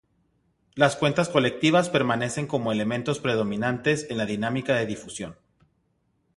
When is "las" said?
0.73-0.95, 4.17-4.25